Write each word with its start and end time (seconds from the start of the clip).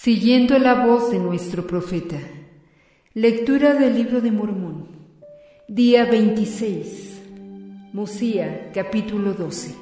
Siguiendo 0.00 0.60
la 0.60 0.86
voz 0.86 1.10
de 1.10 1.18
nuestro 1.18 1.66
profeta. 1.66 2.18
Lectura 3.14 3.74
del 3.74 3.96
libro 3.96 4.20
de 4.20 4.30
Mormón. 4.30 4.86
Día 5.66 6.04
26. 6.04 7.20
Mosía, 7.92 8.70
capítulo 8.72 9.32
12. 9.32 9.74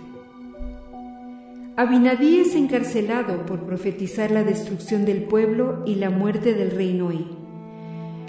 Abinadí 1.76 2.38
es 2.38 2.56
encarcelado 2.56 3.44
por 3.44 3.66
profetizar 3.66 4.30
la 4.30 4.42
destrucción 4.42 5.04
del 5.04 5.24
pueblo 5.24 5.82
y 5.84 5.96
la 5.96 6.08
muerte 6.08 6.54
del 6.54 6.70
rey 6.70 6.94
Noé. 6.94 7.26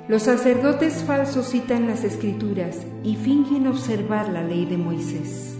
Los 0.09 0.23
sacerdotes 0.23 1.05
falsos 1.05 1.47
citan 1.51 1.87
las 1.87 2.03
escrituras 2.03 2.85
y 3.05 3.15
fingen 3.15 3.65
observar 3.65 4.27
la 4.27 4.43
ley 4.43 4.65
de 4.65 4.77
Moisés. 4.77 5.55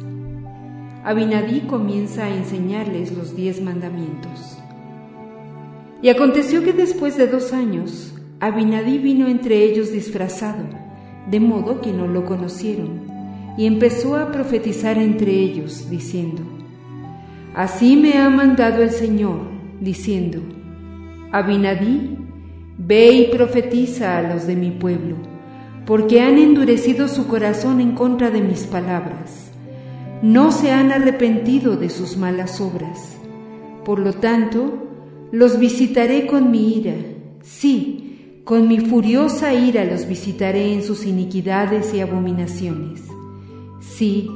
Abinadí 1.05 1.61
comienza 1.61 2.25
a 2.25 2.35
enseñarles 2.35 3.13
los 3.13 3.33
diez 3.33 3.61
mandamientos. 3.61 4.57
Y 6.01 6.09
aconteció 6.09 6.63
que 6.63 6.73
después 6.73 7.17
de 7.17 7.27
dos 7.27 7.53
años, 7.53 8.13
Abinadí 8.39 8.99
vino 8.99 9.27
entre 9.27 9.63
ellos 9.63 9.91
disfrazado, 9.91 10.63
de 11.29 11.39
modo 11.39 11.81
que 11.81 11.91
no 11.91 12.07
lo 12.07 12.25
conocieron, 12.25 13.01
y 13.57 13.65
empezó 13.65 14.15
a 14.15 14.31
profetizar 14.31 14.99
entre 14.99 15.31
ellos, 15.31 15.89
diciendo, 15.89 16.43
Así 17.55 17.95
me 17.95 18.19
ha 18.19 18.29
mandado 18.29 18.83
el 18.83 18.91
Señor, 18.91 19.39
diciendo, 19.81 20.39
Abinadí, 21.31 22.15
ve 22.77 23.11
y 23.13 23.31
profetiza 23.35 24.19
a 24.19 24.21
los 24.21 24.45
de 24.45 24.55
mi 24.55 24.69
pueblo, 24.69 25.15
porque 25.87 26.21
han 26.21 26.37
endurecido 26.37 27.07
su 27.07 27.27
corazón 27.27 27.81
en 27.81 27.93
contra 27.93 28.29
de 28.29 28.41
mis 28.41 28.65
palabras, 28.65 29.51
no 30.21 30.51
se 30.51 30.71
han 30.71 30.91
arrepentido 30.91 31.75
de 31.75 31.89
sus 31.89 32.17
malas 32.17 32.61
obras. 32.61 33.17
Por 33.83 33.99
lo 33.99 34.13
tanto, 34.13 34.86
los 35.31 35.59
visitaré 35.59 36.25
con 36.25 36.51
mi 36.51 36.77
ira, 36.77 36.95
sí, 37.41 38.41
con 38.43 38.67
mi 38.67 38.79
furiosa 38.79 39.53
ira 39.53 39.83
los 39.83 40.07
visitaré 40.07 40.73
en 40.73 40.81
sus 40.81 41.05
iniquidades 41.05 41.93
y 41.93 41.99
abominaciones. 41.99 43.03
Sí, 43.81 44.29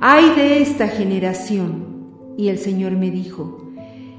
ay 0.00 0.34
de 0.34 0.60
esta 0.62 0.88
generación. 0.88 1.92
Y 2.36 2.48
el 2.48 2.58
Señor 2.58 2.92
me 2.92 3.10
dijo, 3.10 3.72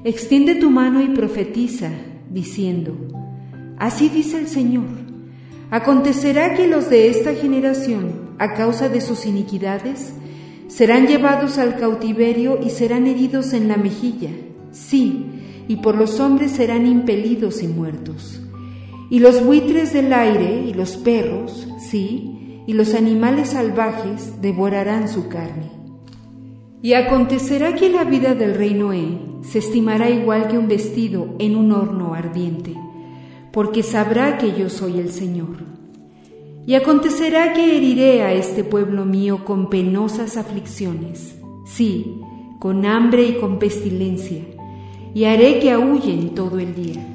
extiende 0.04 0.54
tu 0.54 0.70
mano 0.70 1.02
y 1.02 1.08
profetiza, 1.08 1.90
diciendo, 2.30 2.96
así 3.76 4.08
dice 4.08 4.38
el 4.38 4.48
Señor, 4.48 4.86
acontecerá 5.70 6.54
que 6.54 6.68
los 6.68 6.88
de 6.88 7.08
esta 7.08 7.34
generación, 7.34 8.30
a 8.38 8.54
causa 8.54 8.88
de 8.88 9.00
sus 9.00 9.26
iniquidades, 9.26 10.14
serán 10.68 11.06
llevados 11.06 11.58
al 11.58 11.76
cautiverio 11.76 12.60
y 12.64 12.70
serán 12.70 13.06
heridos 13.06 13.52
en 13.52 13.68
la 13.68 13.76
mejilla. 13.76 14.30
Sí, 14.72 15.26
y 15.68 15.76
por 15.76 15.96
los 15.96 16.20
hombres 16.20 16.52
serán 16.52 16.86
impelidos 16.86 17.62
y 17.62 17.68
muertos. 17.68 18.40
Y 19.10 19.18
los 19.18 19.44
buitres 19.44 19.92
del 19.92 20.12
aire 20.12 20.64
y 20.66 20.74
los 20.74 20.96
perros, 20.96 21.68
sí, 21.78 22.62
y 22.66 22.72
los 22.72 22.94
animales 22.94 23.50
salvajes 23.50 24.40
devorarán 24.40 25.08
su 25.08 25.28
carne. 25.28 25.70
Y 26.82 26.94
acontecerá 26.94 27.74
que 27.74 27.88
la 27.88 28.04
vida 28.04 28.34
del 28.34 28.54
rey 28.54 28.74
Noé 28.74 29.18
se 29.42 29.58
estimará 29.58 30.10
igual 30.10 30.48
que 30.48 30.58
un 30.58 30.68
vestido 30.68 31.34
en 31.38 31.56
un 31.56 31.72
horno 31.72 32.14
ardiente, 32.14 32.74
porque 33.52 33.82
sabrá 33.82 34.38
que 34.38 34.52
yo 34.52 34.68
soy 34.68 34.98
el 34.98 35.10
Señor. 35.10 35.64
Y 36.66 36.74
acontecerá 36.74 37.52
que 37.52 37.76
heriré 37.76 38.22
a 38.22 38.32
este 38.32 38.64
pueblo 38.64 39.04
mío 39.04 39.44
con 39.44 39.68
penosas 39.68 40.36
aflicciones, 40.38 41.38
sí, 41.66 42.20
con 42.58 42.86
hambre 42.86 43.24
y 43.24 43.34
con 43.34 43.58
pestilencia, 43.58 44.42
y 45.14 45.26
haré 45.26 45.60
que 45.60 45.70
aúllen 45.70 46.34
todo 46.34 46.58
el 46.58 46.74
día. 46.74 47.06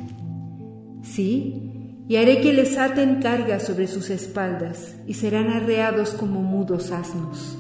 Sí, 1.04 2.06
y 2.08 2.16
haré 2.16 2.40
que 2.40 2.54
les 2.54 2.78
aten 2.78 3.22
cargas 3.22 3.64
sobre 3.64 3.88
sus 3.88 4.10
espaldas, 4.10 4.96
y 5.06 5.16
serán 5.16 5.50
arreados 5.50 6.12
como 6.12 6.42
mudos 6.42 6.92
asnos. 6.92 7.60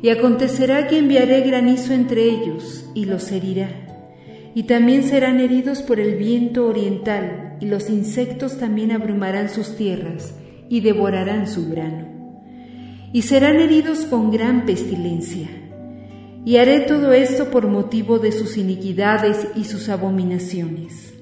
Y 0.00 0.10
acontecerá 0.10 0.86
que 0.86 0.98
enviaré 0.98 1.40
granizo 1.40 1.92
entre 1.92 2.22
ellos, 2.22 2.88
y 2.94 3.04
los 3.06 3.30
herirá. 3.32 3.68
Y 4.54 4.64
también 4.64 5.02
serán 5.02 5.40
heridos 5.40 5.82
por 5.82 5.98
el 5.98 6.16
viento 6.16 6.66
oriental, 6.66 7.56
y 7.60 7.66
los 7.66 7.90
insectos 7.90 8.58
también 8.58 8.92
abrumarán 8.92 9.48
sus 9.48 9.76
tierras, 9.76 10.34
y 10.68 10.80
devorarán 10.80 11.48
su 11.48 11.68
grano. 11.68 12.06
Y 13.12 13.22
serán 13.22 13.56
heridos 13.56 14.04
con 14.06 14.30
gran 14.30 14.64
pestilencia 14.66 15.61
y 16.44 16.56
haré 16.56 16.80
todo 16.80 17.12
esto 17.12 17.50
por 17.50 17.68
motivo 17.68 18.18
de 18.18 18.32
sus 18.32 18.56
iniquidades 18.56 19.46
y 19.54 19.64
sus 19.64 19.88
abominaciones. 19.88 21.14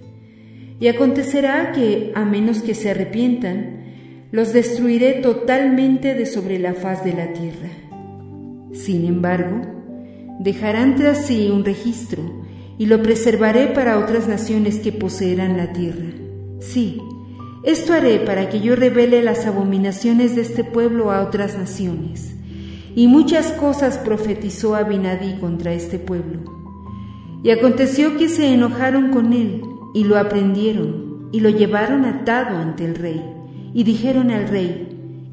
Y 0.80 0.88
acontecerá 0.88 1.72
que, 1.72 2.12
a 2.14 2.24
menos 2.24 2.62
que 2.62 2.74
se 2.74 2.90
arrepientan, 2.90 3.80
los 4.32 4.52
destruiré 4.52 5.14
totalmente 5.14 6.14
de 6.14 6.24
sobre 6.24 6.58
la 6.58 6.72
faz 6.72 7.04
de 7.04 7.12
la 7.12 7.32
tierra. 7.34 7.68
Sin 8.72 9.04
embargo, 9.04 9.60
dejarán 10.38 10.96
tras 10.96 11.26
sí 11.26 11.50
un 11.50 11.64
registro 11.64 12.22
y 12.78 12.86
lo 12.86 13.02
preservaré 13.02 13.66
para 13.66 13.98
otras 13.98 14.26
naciones 14.26 14.78
que 14.78 14.92
poseerán 14.92 15.58
la 15.58 15.72
tierra. 15.74 16.12
Sí, 16.60 16.98
esto 17.62 17.92
haré 17.92 18.20
para 18.20 18.48
que 18.48 18.60
yo 18.60 18.74
revele 18.74 19.22
las 19.22 19.46
abominaciones 19.46 20.34
de 20.34 20.42
este 20.42 20.64
pueblo 20.64 21.10
a 21.10 21.20
otras 21.20 21.58
naciones 21.58 22.39
y 22.94 23.06
muchas 23.06 23.52
cosas 23.52 23.98
profetizó 23.98 24.74
Abinadí 24.74 25.34
contra 25.40 25.72
este 25.72 25.98
pueblo. 25.98 26.40
Y 27.42 27.50
aconteció 27.50 28.16
que 28.16 28.28
se 28.28 28.52
enojaron 28.52 29.10
con 29.10 29.32
él, 29.32 29.62
y 29.94 30.04
lo 30.04 30.18
aprendieron, 30.18 31.28
y 31.32 31.40
lo 31.40 31.50
llevaron 31.50 32.04
atado 32.04 32.58
ante 32.58 32.84
el 32.84 32.94
rey, 32.94 33.22
y 33.72 33.84
dijeron 33.84 34.30
al 34.30 34.48
rey, 34.48 34.88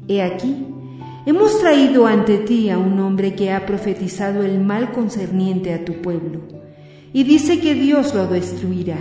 He 0.08 0.22
aquí, 0.22 0.66
hemos 1.26 1.60
traído 1.60 2.06
ante 2.06 2.38
ti 2.38 2.70
a 2.70 2.78
un 2.78 2.98
hombre 3.00 3.34
que 3.34 3.52
ha 3.52 3.66
profetizado 3.66 4.42
el 4.42 4.60
mal 4.60 4.92
concerniente 4.92 5.74
a 5.74 5.84
tu 5.84 6.00
pueblo, 6.00 6.40
y 7.12 7.24
dice 7.24 7.60
que 7.60 7.74
Dios 7.74 8.14
lo 8.14 8.26
destruirá. 8.26 8.98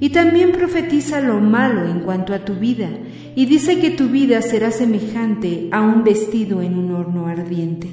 Y 0.00 0.10
también 0.10 0.52
profetiza 0.52 1.20
lo 1.20 1.40
malo 1.40 1.88
en 1.88 2.00
cuanto 2.00 2.32
a 2.32 2.44
tu 2.44 2.54
vida, 2.54 2.88
y 3.34 3.46
dice 3.46 3.80
que 3.80 3.90
tu 3.90 4.08
vida 4.08 4.42
será 4.42 4.70
semejante 4.70 5.68
a 5.72 5.82
un 5.82 6.04
vestido 6.04 6.62
en 6.62 6.78
un 6.78 6.92
horno 6.92 7.26
ardiente. 7.26 7.88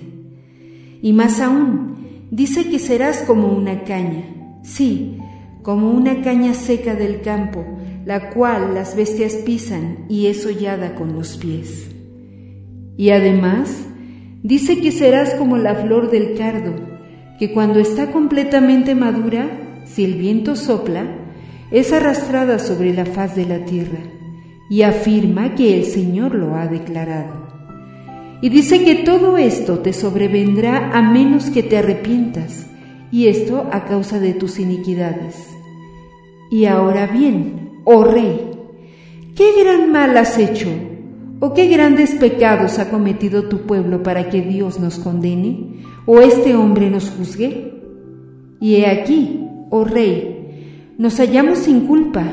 Y 1.02 1.14
más 1.14 1.40
aún, 1.40 2.28
dice 2.32 2.70
que 2.70 2.80
serás 2.80 3.22
como 3.22 3.48
una 3.50 3.84
caña, 3.84 4.24
sí, 4.64 5.18
como 5.62 5.92
una 5.92 6.22
caña 6.22 6.54
seca 6.54 6.96
del 6.96 7.22
campo, 7.22 7.66
la 8.06 8.30
cual 8.30 8.76
las 8.76 8.96
bestias 8.96 9.34
pisan 9.38 10.06
y 10.10 10.28
es 10.28 10.46
hollada 10.46 10.94
con 10.94 11.14
los 11.14 11.38
pies. 11.38 11.90
Y 12.98 13.10
además, 13.10 13.86
dice 14.44 14.80
que 14.80 14.92
serás 14.92 15.34
como 15.34 15.58
la 15.58 15.76
flor 15.76 16.12
del 16.12 16.36
cardo, 16.36 16.76
que 17.40 17.52
cuando 17.52 17.80
está 17.80 18.12
completamente 18.12 18.96
madura, 18.96 19.82
si 19.86 20.06
el 20.06 20.16
viento 20.16 20.56
sopla, 20.56 21.25
es 21.72 21.92
arrastrada 21.94 22.60
sobre 22.60 22.94
la 22.94 23.06
faz 23.06 23.36
de 23.36 23.46
la 23.46 23.66
tierra 23.66 24.00
y 24.70 24.82
afirma 24.82 25.56
que 25.56 25.78
el 25.78 25.86
Señor 25.86 26.36
lo 26.36 26.56
ha 26.56 26.68
declarado. 26.68 27.46
Y 28.42 28.50
dice 28.50 28.84
que 28.84 28.96
todo 28.96 29.38
esto 29.38 29.80
te 29.80 29.94
sobrevendrá 29.94 30.92
a 30.92 31.02
menos 31.02 31.50
que 31.50 31.64
te 31.64 31.78
arrepientas, 31.78 32.68
y 33.12 33.28
esto 33.28 33.68
a 33.72 33.86
causa 33.86 34.20
de 34.20 34.34
tus 34.34 34.60
iniquidades. 34.60 35.56
Y 36.52 36.66
ahora 36.66 37.08
bien, 37.08 37.82
oh 37.86 38.04
rey, 38.04 38.52
¿qué 39.36 39.52
gran 39.64 39.92
mal 39.92 40.18
has 40.18 40.38
hecho? 40.38 40.70
¿O 41.40 41.54
qué 41.54 41.68
grandes 41.68 42.12
pecados 42.12 42.80
ha 42.80 42.90
cometido 42.90 43.48
tu 43.50 43.66
pueblo 43.66 44.04
para 44.04 44.30
que 44.30 44.42
Dios 44.42 44.80
nos 44.80 45.00
condene? 45.00 45.82
¿O 46.06 46.20
este 46.20 46.56
hombre 46.56 46.90
nos 46.90 47.10
juzgue? 47.10 47.74
Y 48.60 48.76
he 48.76 48.88
aquí, 48.88 49.48
oh 49.70 49.84
rey, 49.84 50.35
nos 50.98 51.18
hallamos 51.20 51.60
sin 51.60 51.82
culpa, 51.82 52.24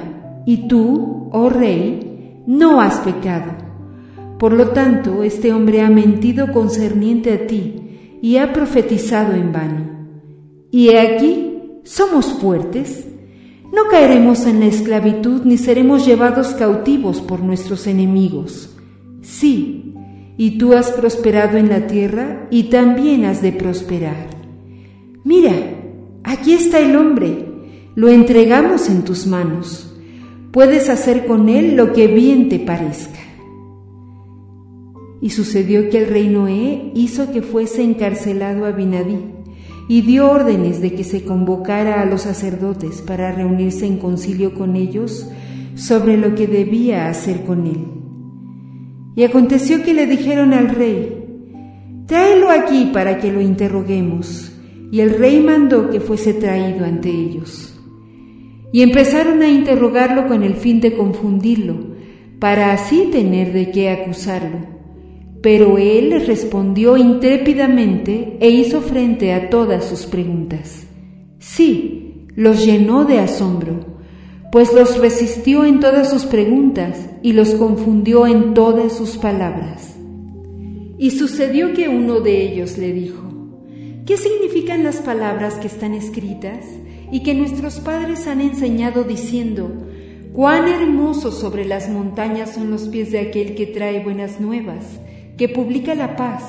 y 0.47 0.69
tú, 0.69 1.29
oh 1.33 1.49
rey, 1.49 2.43
no 2.47 2.81
has 2.81 2.99
pecado. 3.01 3.53
Por 4.39 4.53
lo 4.53 4.69
tanto, 4.71 5.23
este 5.23 5.53
hombre 5.53 5.83
ha 5.83 5.91
mentido 5.91 6.53
concerniente 6.53 7.33
a 7.33 7.47
ti 7.47 8.19
y 8.21 8.39
ha 8.39 8.53
profetizado 8.53 9.35
en 9.35 9.53
vano. 9.53 10.07
Y 10.71 10.89
he 10.89 10.99
aquí, 10.99 11.53
somos 11.85 12.27
fuertes. 12.27 13.09
No 13.73 13.85
caeremos 13.91 14.47
en 14.47 14.61
la 14.61 14.67
esclavitud 14.67 15.43
ni 15.45 15.57
seremos 15.59 16.05
llevados 16.07 16.49
cautivos 16.49 17.21
por 17.21 17.41
nuestros 17.41 17.87
enemigos. 17.87 18.77
Sí, 19.23 19.95
y 20.37 20.59
tú 20.59 20.73
has 20.73 20.91
prosperado 20.91 21.57
en 21.57 21.69
la 21.69 21.87
tierra 21.87 22.49
y 22.51 22.65
también 22.65 23.25
has 23.25 23.43
de 23.43 23.53
prosperar. 23.53 24.27
Mira, 25.25 25.53
aquí 26.25 26.53
está 26.53 26.81
el 26.81 26.97
hombre 26.97 27.52
lo 27.95 28.09
entregamos 28.09 28.89
en 28.89 29.03
tus 29.03 29.27
manos. 29.27 29.95
Puedes 30.51 30.89
hacer 30.89 31.27
con 31.27 31.49
él 31.49 31.77
lo 31.77 31.93
que 31.93 32.07
bien 32.07 32.49
te 32.49 32.59
parezca. 32.59 33.19
Y 35.21 35.31
sucedió 35.31 35.89
que 35.89 35.99
el 35.99 36.09
rey 36.09 36.29
Noé 36.29 36.91
hizo 36.95 37.33
que 37.33 37.43
fuese 37.43 37.83
encarcelado 37.83 38.65
a 38.65 38.73
Binadí 38.73 39.19
y 39.89 40.03
dio 40.03 40.31
órdenes 40.31 40.81
de 40.81 40.95
que 40.95 41.05
se 41.05 41.25
convocara 41.25 42.01
a 42.01 42.07
los 42.07 42.23
sacerdotes 42.23 43.03
para 43.03 43.33
reunirse 43.33 43.87
en 43.87 43.99
concilio 43.99 44.55
con 44.55 44.77
ellos 44.77 45.29
sobre 45.75 46.17
lo 46.17 46.35
que 46.35 46.47
debía 46.47 47.09
hacer 47.09 47.45
con 47.45 47.67
él. 47.67 47.87
Y 49.15 49.25
aconteció 49.25 49.83
que 49.83 49.95
le 49.95 50.07
dijeron 50.07 50.55
al 50.55 50.71
rey, 50.71 51.23
Tráelo 52.07 52.51
aquí 52.51 52.91
para 52.93 53.19
que 53.19 53.33
lo 53.33 53.41
interroguemos. 53.41 54.53
Y 54.91 55.01
el 55.01 55.19
rey 55.19 55.41
mandó 55.41 55.89
que 55.89 56.01
fuese 56.01 56.35
traído 56.35 56.85
ante 56.85 57.09
ellos. 57.09 57.72
Y 58.73 58.83
empezaron 58.83 59.43
a 59.43 59.49
interrogarlo 59.49 60.27
con 60.27 60.43
el 60.43 60.55
fin 60.55 60.81
de 60.81 60.95
confundirlo, 60.95 61.93
para 62.39 62.73
así 62.73 63.09
tener 63.13 63.53
de 63.53 63.71
qué 63.71 63.91
acusarlo. 63.91 64.59
Pero 65.43 65.79
él 65.79 66.11
les 66.11 66.27
respondió 66.27 66.97
intrépidamente 66.97 68.39
e 68.41 68.49
hizo 68.51 68.81
frente 68.81 69.33
a 69.33 69.51
todas 69.51 69.85
sus 69.85 70.07
preguntas. 70.07 70.87
Sí, 71.39 72.27
los 72.35 72.65
llenó 72.65 73.05
de 73.05 73.19
asombro, 73.19 73.93
pues 74.51 74.73
los 74.73 74.99
resistió 74.99 75.65
en 75.65 75.81
todas 75.81 76.11
sus 76.11 76.25
preguntas 76.25 77.11
y 77.23 77.33
los 77.33 77.55
confundió 77.55 78.27
en 78.27 78.55
todas 78.55 78.97
sus 78.97 79.17
palabras. 79.17 79.97
Y 80.99 81.11
sucedió 81.11 81.73
que 81.75 81.89
uno 81.89 82.21
de 82.21 82.43
ellos 82.43 82.79
le 82.79 82.93
dijo, 82.93 83.23
¿qué 84.07 84.17
significan 84.17 84.85
las 84.85 84.97
palabras 84.97 85.55
que 85.55 85.67
están 85.67 85.95
escritas 85.95 86.65
y 87.13 87.21
que 87.23 87.35
nuestros 87.35 87.79
padres 87.79 88.27
han 88.27 88.41
enseñado 88.41 89.05
diciendo, 89.05 89.71
cuán 90.33 90.67
hermosos 90.67 91.39
sobre 91.39 91.65
las 91.65 91.89
montañas 91.89 92.55
son 92.55 92.73
los 92.73 92.89
pies 92.89 93.13
de 93.13 93.21
aquel 93.21 93.55
que 93.55 93.67
trae 93.67 94.03
buenas 94.03 94.41
nuevas, 94.41 94.99
que 95.39 95.49
publica 95.49 95.95
la 95.95 96.17
paz, 96.17 96.43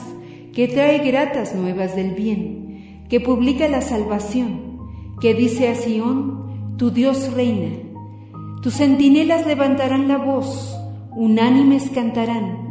que 0.54 0.68
trae 0.68 1.00
gratas 1.00 1.54
nuevas 1.54 1.96
del 1.96 2.16
bien, 2.16 3.06
que 3.10 3.20
publica 3.20 3.68
la 3.68 3.82
salvación, 3.82 4.80
que 5.22 5.36
dice 5.36 5.70
a 5.70 5.76
Sión, 5.76 6.76
tu 6.78 6.90
Dios 6.90 7.32
reina. 7.34 7.70
Tus 8.64 8.76
centinelas 8.78 9.46
levantarán 9.46 10.08
la 10.08 10.18
voz, 10.18 10.76
unánimes 11.16 11.92
cantarán 11.92 12.64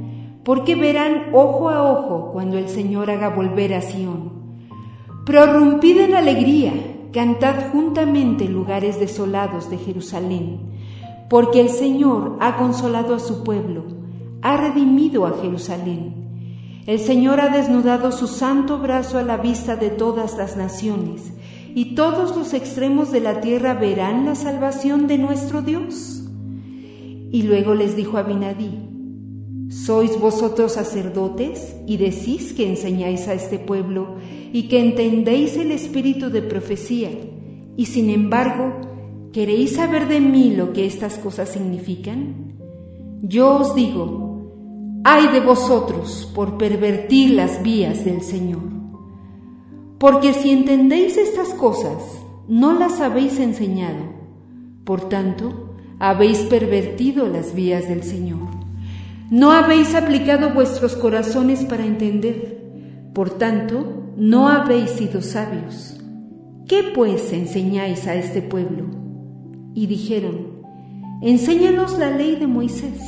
porque 0.45 0.75
verán 0.75 1.27
ojo 1.33 1.69
a 1.69 1.83
ojo 1.83 2.31
cuando 2.33 2.59
el 2.59 2.69
Señor 2.69 3.11
haga 3.11 3.29
volver 3.29 3.75
a 3.75 3.81
Sión. 3.81 4.33
Prorrumpid 5.25 6.01
en 6.01 6.15
alegría, 6.15 6.73
cantad 7.13 7.71
juntamente 7.71 8.49
lugares 8.49 8.99
desolados 8.99 9.71
de 9.71 9.79
Jerusalén, 9.79 10.61
porque 11.29 11.61
el 11.61 11.69
Señor 11.69 12.37
ha 12.41 12.57
consolado 12.57 13.15
a 13.15 13.19
su 13.19 13.45
pueblo, 13.45 13.85
ha 14.41 14.57
redimido 14.57 15.27
a 15.27 15.39
Jerusalén. 15.41 16.15
El 16.87 16.99
Señor 16.99 17.41
ha 17.41 17.49
desnudado 17.49 18.11
su 18.11 18.27
santo 18.27 18.79
brazo 18.79 19.19
a 19.19 19.23
la 19.23 19.37
vista 19.37 19.77
de 19.77 19.91
todas 19.91 20.37
las 20.37 20.57
naciones, 20.57 21.33
y 21.75 21.95
todos 21.95 22.37
los 22.37 22.55
extremos 22.55 23.13
de 23.13 23.21
la 23.21 23.41
tierra 23.41 23.75
verán 23.75 24.27
la 24.27 24.35
salvación 24.35 25.07
de 25.07 25.19
nuestro 25.19 25.63
Dios. 25.63 26.25
Y 27.31 27.43
luego 27.45 27.75
les 27.75 27.97
dijo 27.97 28.19
a 28.19 28.23
Binadí, 28.23 28.92
¿Sois 29.73 30.21
vosotros 30.21 30.73
sacerdotes 30.73 31.75
y 31.87 31.97
decís 31.97 32.53
que 32.53 32.69
enseñáis 32.69 33.27
a 33.27 33.33
este 33.33 33.59
pueblo 33.59 34.17
y 34.53 34.69
que 34.69 34.79
entendéis 34.79 35.57
el 35.57 35.73
espíritu 35.73 36.29
de 36.29 36.43
profecía 36.43 37.09
y 37.75 37.87
sin 37.87 38.11
embargo 38.11 39.31
queréis 39.33 39.77
saber 39.77 40.09
de 40.09 40.21
mí 40.21 40.51
lo 40.55 40.75
que 40.75 40.85
estas 40.85 41.17
cosas 41.17 41.49
significan? 41.49 42.53
Yo 43.23 43.61
os 43.61 43.75
digo, 43.75 45.01
ay 45.05 45.29
de 45.29 45.41
vosotros 45.41 46.31
por 46.35 46.59
pervertir 46.59 47.31
las 47.31 47.63
vías 47.63 48.05
del 48.05 48.21
Señor. 48.21 48.61
Porque 49.99 50.35
si 50.35 50.51
entendéis 50.51 51.17
estas 51.17 51.49
cosas, 51.55 51.97
no 52.47 52.75
las 52.79 53.01
habéis 53.01 53.39
enseñado, 53.39 54.05
por 54.85 55.09
tanto, 55.09 55.77
habéis 55.99 56.41
pervertido 56.41 57.27
las 57.27 57.55
vías 57.55 57.89
del 57.89 58.03
Señor. 58.03 58.62
No 59.31 59.53
habéis 59.53 59.95
aplicado 59.95 60.51
vuestros 60.51 60.95
corazones 60.95 61.65
para 61.65 61.87
entender, 61.87 62.63
por 63.15 63.31
tanto, 63.31 64.13
no 64.17 64.49
habéis 64.49 64.91
sido 64.91 65.23
sabios. 65.23 65.99
¿Qué 66.69 66.83
pues 66.95 67.33
enseñáis 67.33 68.07
a 68.07 68.15
este 68.15 68.43
pueblo? 68.43 68.87
Y 69.75 69.87
dijeron, 69.87 70.63
enséñanos 71.23 71.99
la 71.99 72.11
ley 72.11 72.37
de 72.37 72.47
Moisés. 72.47 73.01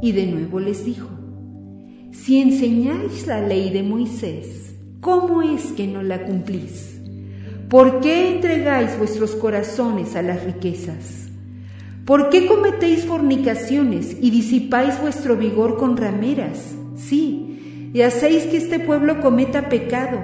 Y 0.00 0.12
de 0.12 0.26
nuevo 0.26 0.60
les 0.60 0.84
dijo, 0.84 1.08
si 2.12 2.40
enseñáis 2.40 3.26
la 3.26 3.40
ley 3.40 3.70
de 3.70 3.82
Moisés, 3.82 4.74
¿cómo 5.00 5.42
es 5.42 5.72
que 5.72 5.86
no 5.86 6.02
la 6.02 6.24
cumplís? 6.24 7.00
¿Por 7.68 8.00
qué 8.00 8.34
entregáis 8.34 8.96
vuestros 8.98 9.34
corazones 9.34 10.16
a 10.16 10.22
las 10.22 10.44
riquezas? 10.44 11.27
¿Por 12.08 12.30
qué 12.30 12.46
cometéis 12.46 13.04
fornicaciones 13.04 14.16
y 14.18 14.30
disipáis 14.30 14.98
vuestro 14.98 15.36
vigor 15.36 15.76
con 15.76 15.98
rameras? 15.98 16.74
Sí, 16.96 17.90
y 17.92 18.00
hacéis 18.00 18.44
que 18.44 18.56
este 18.56 18.80
pueblo 18.80 19.20
cometa 19.20 19.68
pecado, 19.68 20.18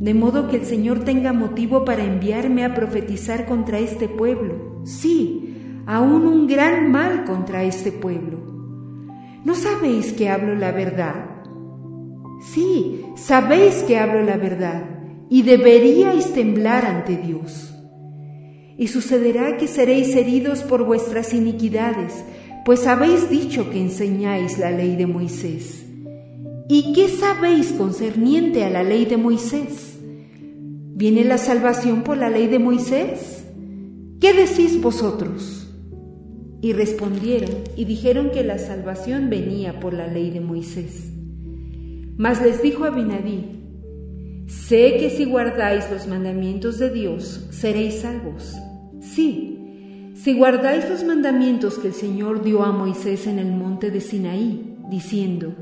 de 0.00 0.14
modo 0.14 0.48
que 0.48 0.56
el 0.56 0.64
Señor 0.64 1.04
tenga 1.04 1.32
motivo 1.32 1.84
para 1.84 2.02
enviarme 2.02 2.64
a 2.64 2.74
profetizar 2.74 3.46
contra 3.46 3.78
este 3.78 4.08
pueblo. 4.08 4.82
Sí, 4.82 5.54
aún 5.86 6.26
un 6.26 6.48
gran 6.48 6.90
mal 6.90 7.22
contra 7.22 7.62
este 7.62 7.92
pueblo. 7.92 8.38
¿No 9.44 9.54
sabéis 9.54 10.12
que 10.14 10.28
hablo 10.28 10.56
la 10.56 10.72
verdad? 10.72 11.26
Sí, 12.52 13.06
sabéis 13.14 13.84
que 13.84 13.96
hablo 13.96 14.24
la 14.24 14.38
verdad, 14.38 14.82
y 15.30 15.42
deberíais 15.42 16.32
temblar 16.32 16.84
ante 16.84 17.16
Dios. 17.16 17.71
Y 18.78 18.88
sucederá 18.88 19.56
que 19.56 19.68
seréis 19.68 20.14
heridos 20.16 20.62
por 20.62 20.84
vuestras 20.84 21.34
iniquidades, 21.34 22.24
pues 22.64 22.86
habéis 22.86 23.28
dicho 23.28 23.70
que 23.70 23.80
enseñáis 23.80 24.58
la 24.58 24.70
ley 24.70 24.96
de 24.96 25.06
Moisés. 25.06 25.84
¿Y 26.68 26.92
qué 26.94 27.08
sabéis 27.08 27.72
concerniente 27.72 28.64
a 28.64 28.70
la 28.70 28.82
ley 28.82 29.04
de 29.04 29.16
Moisés? 29.16 29.98
¿Viene 30.94 31.24
la 31.24 31.38
salvación 31.38 32.02
por 32.02 32.16
la 32.16 32.30
ley 32.30 32.46
de 32.46 32.58
Moisés? 32.58 33.44
¿Qué 34.20 34.32
decís 34.32 34.80
vosotros? 34.80 35.68
Y 36.60 36.72
respondieron 36.74 37.50
y 37.76 37.86
dijeron 37.86 38.30
que 38.30 38.44
la 38.44 38.58
salvación 38.58 39.28
venía 39.28 39.80
por 39.80 39.92
la 39.92 40.06
ley 40.06 40.30
de 40.30 40.40
Moisés. 40.40 41.12
Mas 42.16 42.40
les 42.40 42.62
dijo 42.62 42.84
Abinadí, 42.84 43.61
Sé 44.46 44.96
que 44.98 45.10
si 45.10 45.24
guardáis 45.24 45.88
los 45.90 46.08
mandamientos 46.08 46.78
de 46.78 46.90
Dios, 46.90 47.46
seréis 47.50 48.00
salvos. 48.00 48.56
Sí, 49.00 50.12
si 50.14 50.34
guardáis 50.36 50.88
los 50.90 51.04
mandamientos 51.04 51.78
que 51.78 51.88
el 51.88 51.94
Señor 51.94 52.42
dio 52.42 52.64
a 52.64 52.72
Moisés 52.72 53.26
en 53.26 53.38
el 53.38 53.52
monte 53.52 53.90
de 53.90 54.00
Sinaí, 54.00 54.76
diciendo, 54.90 55.54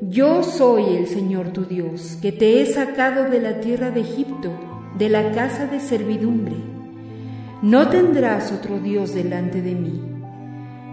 Yo 0.00 0.44
soy 0.44 0.96
el 0.96 1.06
Señor 1.08 1.52
tu 1.52 1.64
Dios, 1.64 2.18
que 2.22 2.30
te 2.30 2.62
he 2.62 2.66
sacado 2.66 3.28
de 3.28 3.40
la 3.40 3.60
tierra 3.60 3.90
de 3.90 4.00
Egipto, 4.00 4.52
de 4.96 5.08
la 5.08 5.32
casa 5.32 5.66
de 5.66 5.80
servidumbre. 5.80 6.54
No 7.62 7.88
tendrás 7.88 8.52
otro 8.52 8.78
Dios 8.78 9.12
delante 9.12 9.60
de 9.60 9.74
mí. 9.74 10.00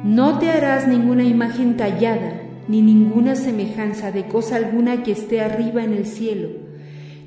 No 0.03 0.39
te 0.39 0.49
harás 0.49 0.87
ninguna 0.87 1.23
imagen 1.23 1.77
tallada, 1.77 2.41
ni 2.67 2.81
ninguna 2.81 3.35
semejanza 3.35 4.11
de 4.11 4.27
cosa 4.27 4.55
alguna 4.55 5.03
que 5.03 5.11
esté 5.11 5.41
arriba 5.41 5.83
en 5.83 5.93
el 5.93 6.07
cielo 6.07 6.64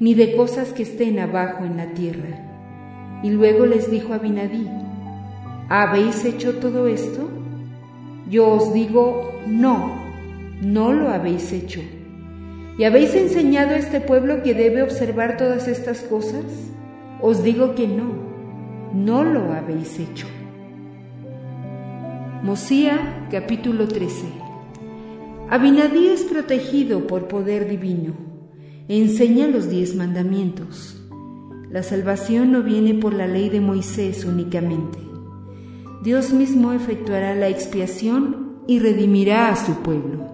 ni 0.01 0.15
de 0.15 0.37
cosas 0.37 0.73
que 0.73 0.83
estén 0.83 1.19
abajo 1.19 1.65
en 1.65 1.77
la 1.77 1.87
tierra. 1.93 3.21
Y 3.23 3.31
luego 3.31 3.67
les 3.67 3.91
dijo 3.91 4.15
a 4.15 4.19
Binadí, 4.19 4.69
¿habéis 5.69 6.25
hecho 6.25 6.59
todo 6.59 6.87
esto? 6.87 7.29
Yo 8.31 8.49
os 8.49 8.73
digo, 8.73 9.33
no, 9.47 10.01
no 10.63 10.93
lo 10.93 11.09
habéis 11.09 11.53
hecho. 11.53 11.81
¿Y 12.79 12.85
habéis 12.85 13.15
enseñado 13.15 13.71
a 13.71 13.79
este 13.79 14.01
pueblo 14.01 14.43
que 14.43 14.55
debe 14.55 14.83
observar 14.83 15.37
todas 15.37 15.67
estas 15.67 16.01
cosas? 16.03 16.45
Os 17.21 17.43
digo 17.43 17.75
que 17.75 17.89
no, 17.89 18.07
no 18.95 19.25
lo 19.25 19.53
habéis 19.53 19.99
hecho. 19.99 20.29
Mosía 22.41 23.27
capítulo 23.33 23.89
13 23.89 24.27
Abinadí 25.51 26.07
es 26.07 26.23
protegido 26.23 27.09
por 27.09 27.27
poder 27.27 27.69
divino 27.69 28.38
enseña 28.89 29.47
los 29.47 29.69
diez 29.69 29.95
mandamientos. 29.95 31.01
La 31.71 31.83
salvación 31.83 32.53
no 32.53 32.63
viene 32.63 32.95
por 32.95 33.13
la 33.13 33.27
ley 33.27 33.51
de 33.51 33.61
Moisés 33.61 34.25
únicamente. 34.25 34.99
Dios 36.03 36.33
mismo 36.33 36.73
efectuará 36.73 37.35
la 37.35 37.49
expiación 37.49 38.63
y 38.67 38.79
redimirá 38.79 39.49
a 39.51 39.57
su 39.57 39.75
pueblo. 39.83 40.27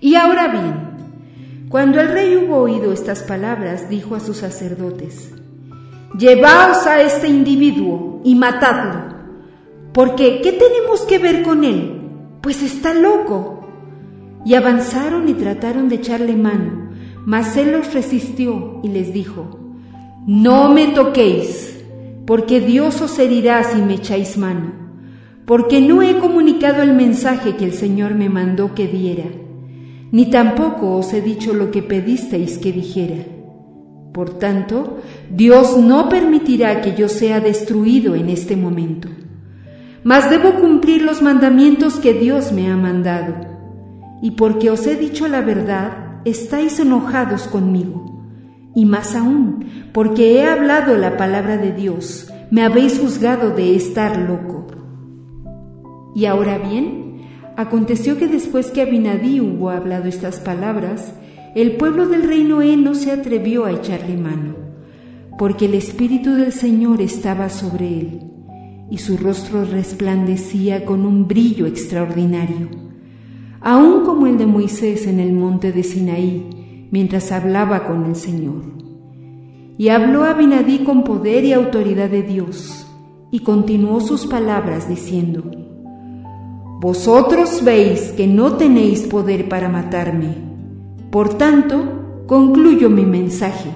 Y 0.00 0.14
ahora 0.14 0.48
bien, 0.48 0.90
cuando 1.68 2.00
el 2.00 2.08
rey 2.08 2.36
hubo 2.36 2.56
oído 2.56 2.92
estas 2.92 3.22
palabras, 3.22 3.88
dijo 3.88 4.14
a 4.14 4.20
sus 4.20 4.38
sacerdotes, 4.38 5.32
Llevaos 6.18 6.86
a 6.88 7.02
este 7.02 7.28
individuo 7.28 8.20
y 8.24 8.34
matadlo, 8.34 9.14
porque 9.92 10.40
¿qué 10.42 10.52
tenemos 10.52 11.02
que 11.02 11.18
ver 11.18 11.42
con 11.42 11.62
él? 11.62 12.00
Pues 12.40 12.62
está 12.62 12.94
loco. 12.94 13.68
Y 14.44 14.54
avanzaron 14.54 15.28
y 15.28 15.34
trataron 15.34 15.88
de 15.88 15.96
echarle 15.96 16.34
mano, 16.34 16.79
Mas 17.26 17.56
él 17.56 17.72
los 17.72 17.92
resistió 17.92 18.80
y 18.82 18.88
les 18.88 19.12
dijo, 19.12 19.58
No 20.26 20.72
me 20.72 20.88
toquéis, 20.88 21.78
porque 22.26 22.60
Dios 22.60 23.00
os 23.00 23.18
herirá 23.18 23.64
si 23.64 23.82
me 23.82 23.94
echáis 23.94 24.38
mano, 24.38 24.72
porque 25.44 25.80
no 25.80 26.02
he 26.02 26.18
comunicado 26.18 26.82
el 26.82 26.94
mensaje 26.94 27.56
que 27.56 27.64
el 27.64 27.72
Señor 27.72 28.14
me 28.14 28.28
mandó 28.28 28.74
que 28.74 28.86
diera, 28.86 29.26
ni 30.12 30.30
tampoco 30.30 30.96
os 30.96 31.12
he 31.12 31.20
dicho 31.20 31.52
lo 31.52 31.70
que 31.70 31.82
pedisteis 31.82 32.58
que 32.58 32.72
dijera. 32.72 33.24
Por 34.12 34.38
tanto, 34.38 34.98
Dios 35.30 35.76
no 35.76 36.08
permitirá 36.08 36.80
que 36.80 36.94
yo 36.94 37.08
sea 37.08 37.40
destruido 37.40 38.16
en 38.16 38.28
este 38.28 38.56
momento. 38.56 39.08
Mas 40.02 40.30
debo 40.30 40.54
cumplir 40.54 41.02
los 41.02 41.22
mandamientos 41.22 42.00
que 42.00 42.14
Dios 42.14 42.52
me 42.52 42.70
ha 42.70 42.76
mandado. 42.76 43.34
Y 44.22 44.32
porque 44.32 44.70
os 44.70 44.86
he 44.86 44.96
dicho 44.96 45.28
la 45.28 45.42
verdad, 45.42 46.09
estáis 46.24 46.78
enojados 46.80 47.48
conmigo. 47.48 48.24
Y 48.74 48.86
más 48.86 49.16
aún, 49.16 49.66
porque 49.92 50.36
he 50.36 50.46
hablado 50.46 50.96
la 50.96 51.16
palabra 51.16 51.56
de 51.56 51.72
Dios, 51.72 52.32
me 52.50 52.62
habéis 52.62 52.98
juzgado 52.98 53.50
de 53.50 53.74
estar 53.74 54.18
loco. 54.18 54.66
Y 56.14 56.26
ahora 56.26 56.58
bien, 56.58 57.22
aconteció 57.56 58.18
que 58.18 58.26
después 58.26 58.70
que 58.70 58.82
Abinadí 58.82 59.40
hubo 59.40 59.70
hablado 59.70 60.06
estas 60.06 60.40
palabras, 60.40 61.14
el 61.54 61.76
pueblo 61.76 62.08
del 62.08 62.24
reino 62.24 62.62
E 62.62 62.76
no 62.76 62.94
se 62.94 63.12
atrevió 63.12 63.64
a 63.64 63.72
echarle 63.72 64.16
mano, 64.16 64.54
porque 65.38 65.66
el 65.66 65.74
Espíritu 65.74 66.34
del 66.34 66.52
Señor 66.52 67.00
estaba 67.00 67.48
sobre 67.48 67.88
él, 67.88 68.20
y 68.90 68.98
su 68.98 69.16
rostro 69.16 69.64
resplandecía 69.64 70.84
con 70.84 71.06
un 71.06 71.26
brillo 71.26 71.66
extraordinario, 71.66 72.68
aun 73.60 74.04
como 74.04 74.26
el 74.26 74.38
de 74.38 74.46
Moisés 74.46 75.06
en 75.06 75.20
el 75.20 75.32
monte 75.32 75.72
de 75.72 75.82
Sinaí, 75.82 76.88
mientras 76.90 77.30
hablaba 77.32 77.86
con 77.86 78.04
el 78.06 78.16
Señor. 78.16 78.62
Y 79.76 79.88
habló 79.88 80.24
Abinadí 80.24 80.80
con 80.80 81.04
poder 81.04 81.44
y 81.44 81.52
autoridad 81.52 82.10
de 82.10 82.22
Dios, 82.22 82.86
y 83.30 83.40
continuó 83.40 84.00
sus 84.00 84.26
palabras 84.26 84.88
diciendo, 84.88 85.44
Vosotros 86.80 87.62
veis 87.62 88.12
que 88.16 88.26
no 88.26 88.54
tenéis 88.54 89.02
poder 89.02 89.48
para 89.48 89.68
matarme, 89.68 90.34
por 91.10 91.34
tanto, 91.34 92.24
concluyo 92.26 92.88
mi 92.88 93.04
mensaje. 93.04 93.70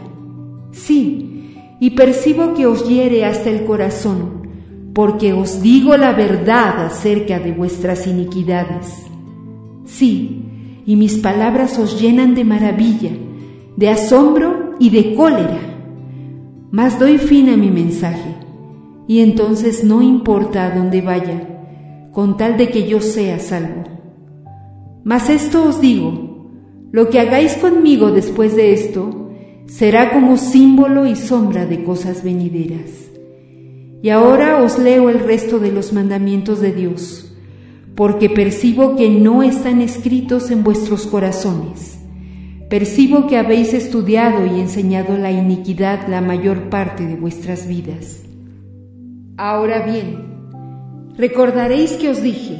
Sí, 0.73 1.57
y 1.81 1.91
percibo 1.91 2.55
que 2.55 2.67
os 2.67 2.89
hiere 2.89 3.25
hasta 3.25 3.51
el 3.51 3.65
corazón, 3.65 4.49
porque 4.95 5.33
os 5.33 5.61
digo 5.61 5.97
la 5.97 6.13
verdad 6.13 6.87
acerca 6.87 7.39
de 7.39 7.53
vuestras 7.53 8.07
iniquidades. 8.07 9.14
Sí, 9.85 10.83
y 10.87 10.97
mis 10.97 11.19
palabras 11.19 11.79
os 11.79 12.01
llenan 12.01 12.35
de 12.35 12.45
maravilla, 12.45 13.11
de 13.77 13.89
asombro 13.89 14.75
y 14.79 14.91
de 14.91 15.15
cólera. 15.15 15.61
Mas 16.71 16.99
doy 16.99 17.19
fin 17.19 17.51
a 17.51 17.57
mi 17.57 17.71
mensaje, 17.71 18.35
y 19.07 19.21
entonces 19.21 19.85
no 19.85 20.03
importa 20.03 20.67
a 20.67 20.71
dónde 20.77 21.01
vaya, 21.01 22.09
con 22.13 22.37
tal 22.37 22.57
de 22.57 22.69
que 22.69 22.87
yo 22.89 23.01
sea 23.01 23.39
salvo. 23.39 23.85
Mas 25.05 25.29
esto 25.29 25.69
os 25.69 25.81
digo, 25.81 26.49
lo 26.91 27.11
que 27.11 27.21
hagáis 27.21 27.55
conmigo 27.55 28.11
después 28.11 28.57
de 28.57 28.73
esto 28.73 29.31
será 29.67 30.13
como 30.13 30.37
símbolo 30.37 31.07
y 31.07 31.17
sombra 31.17 31.67
de 31.67 31.85
cosas 31.85 32.23
venideras. 32.23 33.11
Y 34.03 34.11
ahora 34.11 34.63
os 34.63 34.79
leo 34.79 35.11
el 35.11 35.21
resto 35.21 35.59
de 35.59 35.73
los 35.73 35.93
mandamientos 35.93 36.61
de 36.61 36.73
Dios, 36.73 37.34
porque 37.95 38.29
percibo 38.29 38.97
que 38.97 39.09
no 39.09 39.43
están 39.43 39.81
escritos 39.81 40.51
en 40.51 40.65
vuestros 40.65 41.07
corazones. 41.07 41.99
Percibo 42.69 43.27
que 43.27 43.37
habéis 43.37 43.73
estudiado 43.73 44.47
y 44.47 44.61
enseñado 44.61 45.17
la 45.17 45.31
iniquidad 45.31 46.09
la 46.09 46.21
mayor 46.21 46.71
parte 46.71 47.07
de 47.07 47.15
vuestras 47.17 47.69
vidas. 47.69 48.23
Ahora 49.37 49.85
bien, 49.85 51.15
recordaréis 51.17 51.93
que 51.93 52.09
os 52.09 52.23
dije, 52.23 52.59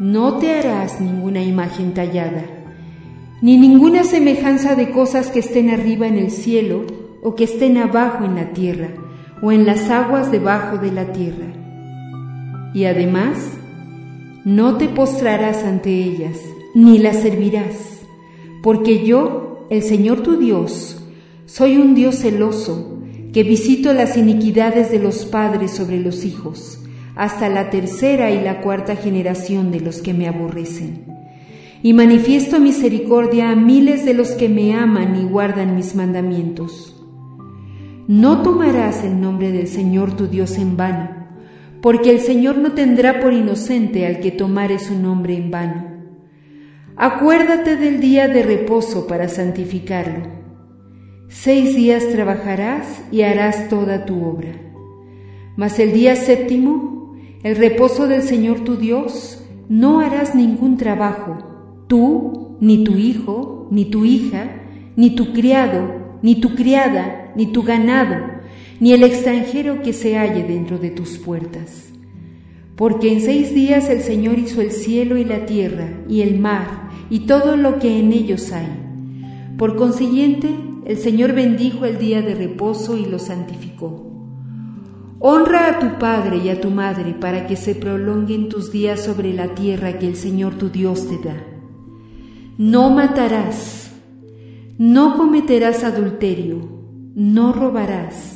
no 0.00 0.38
te 0.38 0.52
harás 0.52 1.00
ninguna 1.00 1.42
imagen 1.42 1.92
tallada 1.94 2.56
ni 3.42 3.58
ninguna 3.58 4.04
semejanza 4.04 4.74
de 4.74 4.90
cosas 4.90 5.30
que 5.30 5.40
estén 5.40 5.70
arriba 5.70 6.06
en 6.06 6.16
el 6.16 6.30
cielo 6.30 6.84
o 7.22 7.34
que 7.34 7.44
estén 7.44 7.76
abajo 7.76 8.24
en 8.24 8.34
la 8.34 8.52
tierra 8.52 8.88
o 9.42 9.52
en 9.52 9.66
las 9.66 9.90
aguas 9.90 10.30
debajo 10.30 10.78
de 10.78 10.90
la 10.90 11.12
tierra. 11.12 11.46
Y 12.72 12.86
además, 12.86 13.52
no 14.46 14.76
te 14.76 14.86
postrarás 14.86 15.64
ante 15.64 15.90
ellas, 15.90 16.38
ni 16.72 17.00
las 17.00 17.16
servirás, 17.16 18.02
porque 18.62 19.04
yo, 19.04 19.66
el 19.70 19.82
Señor 19.82 20.22
tu 20.22 20.36
Dios, 20.36 21.02
soy 21.46 21.78
un 21.78 21.96
Dios 21.96 22.20
celoso, 22.20 23.00
que 23.32 23.42
visito 23.42 23.92
las 23.92 24.16
iniquidades 24.16 24.92
de 24.92 25.00
los 25.00 25.24
padres 25.24 25.72
sobre 25.72 25.98
los 25.98 26.24
hijos, 26.24 26.78
hasta 27.16 27.48
la 27.48 27.70
tercera 27.70 28.30
y 28.30 28.40
la 28.40 28.60
cuarta 28.60 28.94
generación 28.94 29.72
de 29.72 29.80
los 29.80 30.00
que 30.00 30.14
me 30.14 30.28
aborrecen 30.28 31.06
y 31.82 31.92
manifiesto 31.92 32.60
misericordia 32.60 33.50
a 33.50 33.56
miles 33.56 34.04
de 34.04 34.14
los 34.14 34.30
que 34.30 34.48
me 34.48 34.74
aman 34.74 35.16
y 35.20 35.24
guardan 35.24 35.74
mis 35.74 35.96
mandamientos. 35.96 36.94
No 38.06 38.42
tomarás 38.42 39.02
el 39.02 39.20
nombre 39.20 39.50
del 39.50 39.66
Señor 39.66 40.16
tu 40.16 40.28
Dios 40.28 40.56
en 40.56 40.76
vano, 40.76 41.15
porque 41.86 42.10
el 42.10 42.18
Señor 42.18 42.58
no 42.58 42.72
tendrá 42.72 43.20
por 43.20 43.32
inocente 43.32 44.08
al 44.08 44.18
que 44.18 44.32
tomare 44.32 44.80
su 44.80 44.98
nombre 44.98 45.36
en 45.36 45.52
vano. 45.52 45.84
Acuérdate 46.96 47.76
del 47.76 48.00
día 48.00 48.26
de 48.26 48.42
reposo 48.42 49.06
para 49.06 49.28
santificarlo. 49.28 50.26
Seis 51.28 51.76
días 51.76 52.08
trabajarás 52.08 53.04
y 53.12 53.22
harás 53.22 53.68
toda 53.68 54.04
tu 54.04 54.24
obra. 54.24 54.48
Mas 55.54 55.78
el 55.78 55.92
día 55.92 56.16
séptimo, 56.16 57.14
el 57.44 57.54
reposo 57.54 58.08
del 58.08 58.22
Señor 58.22 58.64
tu 58.64 58.74
Dios, 58.74 59.46
no 59.68 60.00
harás 60.00 60.34
ningún 60.34 60.78
trabajo 60.78 61.38
Tú, 61.86 62.56
ni 62.60 62.82
tu 62.82 62.96
hijo, 62.96 63.68
ni 63.70 63.84
tu 63.84 64.04
hija, 64.04 64.60
ni 64.96 65.14
tu 65.14 65.32
criado, 65.32 66.18
ni 66.20 66.40
tu 66.40 66.56
criada, 66.56 67.32
ni 67.36 67.46
tu 67.52 67.62
ganado, 67.62 68.35
ni 68.80 68.92
el 68.92 69.04
extranjero 69.04 69.82
que 69.82 69.92
se 69.92 70.16
halle 70.16 70.42
dentro 70.42 70.78
de 70.78 70.90
tus 70.90 71.18
puertas. 71.18 71.90
Porque 72.76 73.12
en 73.12 73.20
seis 73.20 73.54
días 73.54 73.88
el 73.88 74.02
Señor 74.02 74.38
hizo 74.38 74.60
el 74.60 74.70
cielo 74.70 75.16
y 75.16 75.24
la 75.24 75.46
tierra, 75.46 75.88
y 76.08 76.20
el 76.20 76.38
mar, 76.38 76.90
y 77.08 77.20
todo 77.20 77.56
lo 77.56 77.78
que 77.78 77.98
en 77.98 78.12
ellos 78.12 78.52
hay. 78.52 78.68
Por 79.56 79.76
consiguiente, 79.76 80.50
el 80.84 80.98
Señor 80.98 81.32
bendijo 81.32 81.84
el 81.86 81.98
día 81.98 82.20
de 82.20 82.34
reposo 82.34 82.96
y 82.96 83.06
lo 83.06 83.18
santificó. 83.18 84.06
Honra 85.18 85.70
a 85.70 85.78
tu 85.78 85.98
padre 85.98 86.36
y 86.44 86.50
a 86.50 86.60
tu 86.60 86.70
madre 86.70 87.14
para 87.14 87.46
que 87.46 87.56
se 87.56 87.74
prolonguen 87.74 88.50
tus 88.50 88.70
días 88.70 89.02
sobre 89.02 89.32
la 89.32 89.54
tierra 89.54 89.98
que 89.98 90.06
el 90.06 90.16
Señor 90.16 90.56
tu 90.56 90.68
Dios 90.68 91.08
te 91.08 91.16
da. 91.26 91.42
No 92.58 92.90
matarás, 92.90 93.90
no 94.76 95.16
cometerás 95.16 95.84
adulterio, 95.84 96.68
no 97.14 97.54
robarás, 97.54 98.35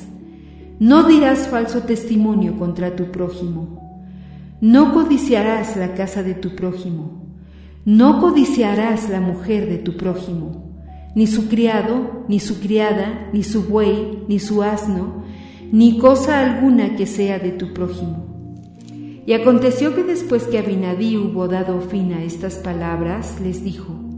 no 0.80 1.02
dirás 1.02 1.46
falso 1.49 1.82
testimonio 1.82 2.56
contra 2.56 2.96
tu 2.96 3.10
prójimo, 3.10 4.00
no 4.62 4.94
codiciarás 4.94 5.76
la 5.76 5.92
casa 5.92 6.22
de 6.22 6.32
tu 6.32 6.56
prójimo, 6.56 7.20
no 7.84 8.18
codiciarás 8.18 9.10
la 9.10 9.20
mujer 9.20 9.68
de 9.68 9.76
tu 9.76 9.99
prójimo, 9.99 10.72
ni 11.14 11.26
su 11.26 11.49
criado, 11.49 12.25
ni 12.28 12.40
su 12.40 12.60
criada, 12.60 13.28
ni 13.34 13.42
su 13.42 13.64
buey, 13.64 14.25
ni 14.26 14.38
su 14.38 14.62
asno, 14.62 15.22
ni 15.70 15.99
cosa 15.99 16.40
alguna 16.40 16.96
que 16.96 17.04
sea 17.04 17.38
de 17.38 17.50
tu 17.50 17.75
prójimo. 17.75 18.26
Y 19.26 19.34
aconteció 19.34 19.94
que 19.94 20.02
después 20.02 20.44
que 20.44 20.58
Abinadí 20.58 21.18
hubo 21.18 21.46
dado 21.46 21.82
fin 21.82 22.14
a 22.14 22.25
estas 22.25 22.54
palabras, 22.54 23.38
les 23.42 23.62
dijo, 23.62 24.09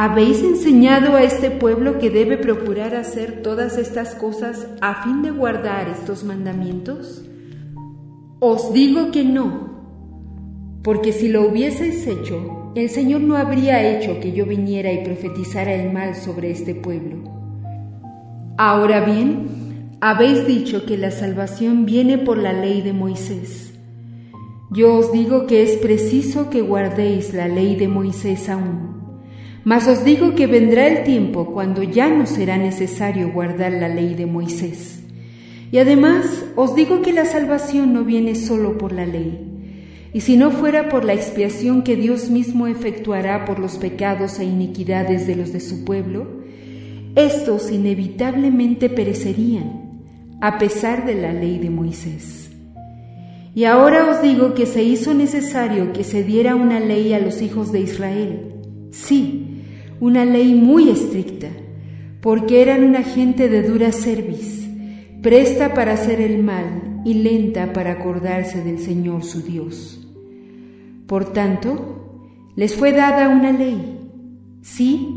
¿Habéis 0.00 0.44
enseñado 0.44 1.16
a 1.16 1.24
este 1.24 1.50
pueblo 1.50 1.98
que 1.98 2.08
debe 2.08 2.38
procurar 2.38 2.94
hacer 2.94 3.42
todas 3.42 3.76
estas 3.78 4.14
cosas 4.14 4.68
a 4.80 5.02
fin 5.02 5.22
de 5.22 5.32
guardar 5.32 5.88
estos 5.88 6.22
mandamientos? 6.22 7.24
Os 8.38 8.72
digo 8.72 9.10
que 9.10 9.24
no, 9.24 10.84
porque 10.84 11.10
si 11.12 11.26
lo 11.26 11.48
hubieseis 11.48 12.06
hecho, 12.06 12.70
el 12.76 12.90
Señor 12.90 13.22
no 13.22 13.34
habría 13.34 13.82
hecho 13.90 14.20
que 14.20 14.30
yo 14.30 14.46
viniera 14.46 14.92
y 14.92 15.02
profetizara 15.02 15.74
el 15.74 15.92
mal 15.92 16.14
sobre 16.14 16.52
este 16.52 16.76
pueblo. 16.76 17.16
Ahora 18.56 19.04
bien, 19.04 19.96
habéis 20.00 20.46
dicho 20.46 20.86
que 20.86 20.96
la 20.96 21.10
salvación 21.10 21.86
viene 21.86 22.18
por 22.18 22.38
la 22.38 22.52
ley 22.52 22.82
de 22.82 22.92
Moisés. 22.92 23.74
Yo 24.70 24.94
os 24.94 25.10
digo 25.10 25.48
que 25.48 25.64
es 25.64 25.76
preciso 25.78 26.50
que 26.50 26.60
guardéis 26.60 27.34
la 27.34 27.48
ley 27.48 27.74
de 27.74 27.88
Moisés 27.88 28.48
aún. 28.48 28.97
Mas 29.64 29.86
os 29.86 30.04
digo 30.04 30.34
que 30.34 30.46
vendrá 30.46 30.86
el 30.86 31.04
tiempo 31.04 31.52
cuando 31.52 31.82
ya 31.82 32.08
no 32.08 32.26
será 32.26 32.56
necesario 32.58 33.32
guardar 33.32 33.72
la 33.72 33.88
ley 33.88 34.14
de 34.14 34.26
Moisés. 34.26 35.00
Y 35.70 35.78
además 35.78 36.46
os 36.56 36.74
digo 36.74 37.02
que 37.02 37.12
la 37.12 37.24
salvación 37.24 37.92
no 37.92 38.04
viene 38.04 38.34
solo 38.34 38.78
por 38.78 38.92
la 38.92 39.04
ley, 39.04 39.48
y 40.14 40.20
si 40.22 40.36
no 40.36 40.50
fuera 40.50 40.88
por 40.88 41.04
la 41.04 41.12
expiación 41.12 41.82
que 41.82 41.96
Dios 41.96 42.30
mismo 42.30 42.66
efectuará 42.66 43.44
por 43.44 43.58
los 43.58 43.76
pecados 43.76 44.38
e 44.38 44.44
iniquidades 44.44 45.26
de 45.26 45.36
los 45.36 45.52
de 45.52 45.60
su 45.60 45.84
pueblo, 45.84 46.26
estos 47.14 47.70
inevitablemente 47.70 48.88
perecerían, 48.88 50.00
a 50.40 50.58
pesar 50.58 51.04
de 51.04 51.14
la 51.14 51.32
ley 51.32 51.58
de 51.58 51.68
Moisés. 51.68 52.50
Y 53.54 53.64
ahora 53.64 54.08
os 54.10 54.22
digo 54.22 54.54
que 54.54 54.66
se 54.66 54.84
hizo 54.84 55.14
necesario 55.14 55.92
que 55.92 56.04
se 56.04 56.22
diera 56.22 56.54
una 56.54 56.80
ley 56.80 57.12
a 57.12 57.18
los 57.18 57.42
hijos 57.42 57.72
de 57.72 57.80
Israel. 57.80 58.54
Sí, 58.90 59.47
una 60.00 60.24
ley 60.24 60.54
muy 60.54 60.90
estricta, 60.90 61.48
porque 62.20 62.62
eran 62.62 62.84
una 62.84 63.02
gente 63.02 63.48
de 63.48 63.62
dura 63.62 63.92
cerviz, 63.92 64.68
presta 65.22 65.74
para 65.74 65.92
hacer 65.92 66.20
el 66.20 66.42
mal 66.42 67.00
y 67.04 67.14
lenta 67.14 67.72
para 67.72 67.92
acordarse 67.92 68.62
del 68.62 68.78
Señor 68.78 69.24
su 69.24 69.42
Dios. 69.42 70.06
Por 71.06 71.32
tanto, 71.32 72.22
les 72.54 72.74
fue 72.74 72.92
dada 72.92 73.28
una 73.28 73.52
ley, 73.52 73.98
sí, 74.62 75.08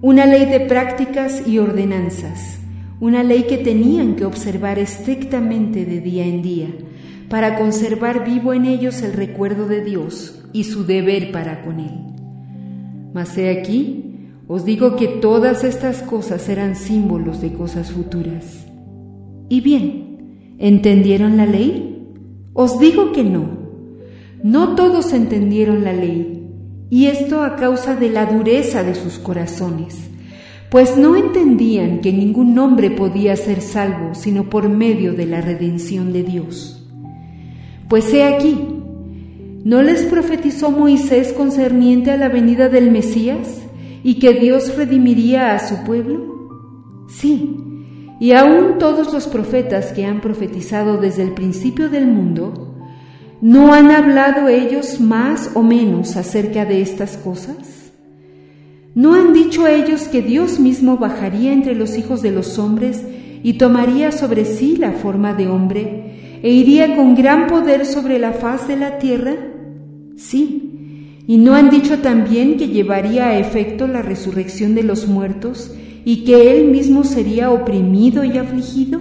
una 0.00 0.26
ley 0.26 0.44
de 0.44 0.60
prácticas 0.60 1.46
y 1.46 1.58
ordenanzas, 1.58 2.60
una 3.00 3.22
ley 3.22 3.44
que 3.44 3.58
tenían 3.58 4.16
que 4.16 4.24
observar 4.24 4.78
estrictamente 4.78 5.84
de 5.84 6.00
día 6.00 6.26
en 6.26 6.42
día, 6.42 6.68
para 7.28 7.58
conservar 7.58 8.24
vivo 8.24 8.52
en 8.52 8.66
ellos 8.66 9.02
el 9.02 9.14
recuerdo 9.14 9.66
de 9.66 9.82
Dios 9.82 10.44
y 10.52 10.64
su 10.64 10.84
deber 10.84 11.32
para 11.32 11.62
con 11.62 11.80
Él. 11.80 12.14
Mas 13.14 13.36
he 13.38 13.50
aquí, 13.50 14.03
os 14.46 14.64
digo 14.64 14.96
que 14.96 15.08
todas 15.08 15.64
estas 15.64 16.02
cosas 16.02 16.48
eran 16.48 16.76
símbolos 16.76 17.40
de 17.40 17.52
cosas 17.52 17.90
futuras. 17.90 18.66
Y 19.48 19.60
bien, 19.60 20.56
¿entendieron 20.58 21.36
la 21.36 21.46
ley? 21.46 22.08
Os 22.52 22.78
digo 22.78 23.12
que 23.12 23.24
no. 23.24 23.64
No 24.42 24.74
todos 24.74 25.12
entendieron 25.14 25.84
la 25.84 25.94
ley 25.94 26.34
y 26.90 27.06
esto 27.06 27.42
a 27.42 27.56
causa 27.56 27.96
de 27.96 28.10
la 28.10 28.26
dureza 28.26 28.84
de 28.84 28.94
sus 28.94 29.18
corazones, 29.18 29.96
pues 30.70 30.96
no 30.96 31.16
entendían 31.16 32.00
que 32.00 32.12
ningún 32.12 32.56
hombre 32.58 32.90
podía 32.90 33.36
ser 33.36 33.62
salvo 33.62 34.14
sino 34.14 34.50
por 34.50 34.68
medio 34.68 35.14
de 35.14 35.26
la 35.26 35.40
redención 35.40 36.12
de 36.12 36.22
Dios. 36.22 36.86
Pues 37.88 38.12
he 38.12 38.24
aquí, 38.24 38.56
¿no 39.64 39.82
les 39.82 40.02
profetizó 40.02 40.70
Moisés 40.70 41.32
concerniente 41.32 42.10
a 42.10 42.16
la 42.16 42.28
venida 42.28 42.68
del 42.68 42.90
Mesías 42.90 43.63
y 44.04 44.20
que 44.20 44.34
Dios 44.34 44.76
redimiría 44.76 45.54
a 45.54 45.58
su 45.58 45.82
pueblo? 45.82 47.06
Sí, 47.08 47.56
y 48.20 48.30
aún 48.32 48.78
todos 48.78 49.12
los 49.12 49.26
profetas 49.26 49.92
que 49.92 50.06
han 50.06 50.20
profetizado 50.20 50.98
desde 50.98 51.24
el 51.24 51.32
principio 51.32 51.88
del 51.88 52.06
mundo, 52.06 52.74
¿No 53.44 53.74
han 53.74 53.90
hablado 53.90 54.48
ellos 54.48 55.00
más 55.00 55.50
o 55.52 55.62
menos 55.62 56.16
acerca 56.16 56.64
de 56.64 56.80
estas 56.80 57.18
cosas? 57.18 57.92
¿No 58.94 59.12
han 59.12 59.34
dicho 59.34 59.66
ellos 59.66 60.04
que 60.04 60.22
Dios 60.22 60.58
mismo 60.58 60.96
bajaría 60.96 61.52
entre 61.52 61.74
los 61.74 61.98
hijos 61.98 62.22
de 62.22 62.30
los 62.30 62.58
hombres 62.58 63.04
y 63.42 63.58
tomaría 63.58 64.12
sobre 64.12 64.46
sí 64.46 64.76
la 64.78 64.92
forma 64.92 65.34
de 65.34 65.48
hombre 65.48 66.40
e 66.42 66.52
iría 66.52 66.96
con 66.96 67.14
gran 67.14 67.46
poder 67.46 67.84
sobre 67.84 68.18
la 68.18 68.32
faz 68.32 68.66
de 68.66 68.76
la 68.76 68.96
tierra? 68.96 69.34
Sí. 70.16 70.63
¿Y 71.26 71.38
no 71.38 71.54
han 71.54 71.70
dicho 71.70 72.00
también 72.00 72.58
que 72.58 72.68
llevaría 72.68 73.28
a 73.28 73.38
efecto 73.38 73.86
la 73.86 74.02
resurrección 74.02 74.74
de 74.74 74.82
los 74.82 75.08
muertos 75.08 75.74
y 76.04 76.24
que 76.24 76.52
Él 76.52 76.68
mismo 76.70 77.04
sería 77.04 77.50
oprimido 77.50 78.24
y 78.24 78.36
afligido? 78.36 78.98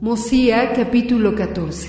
Mosía 0.00 0.72
capítulo 0.76 1.34
14 1.34 1.88